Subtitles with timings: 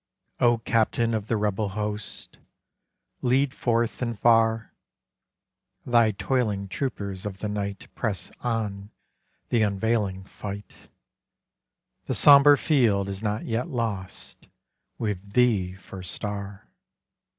[0.39, 2.39] O captain of the rebel host,
[3.21, 4.73] Lead forth and far!
[5.85, 8.89] Thy toiling troopers of the night Press on
[9.49, 10.89] the unavailing fight;
[12.07, 14.47] The sombre field is not yet lost,
[14.97, 16.65] With thee for star.